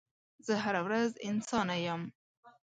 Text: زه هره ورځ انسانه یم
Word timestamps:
زه 0.45 0.53
هره 0.63 0.81
ورځ 0.87 1.11
انسانه 1.29 1.75
یم 1.85 2.01